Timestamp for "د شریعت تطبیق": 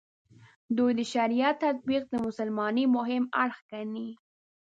0.99-2.03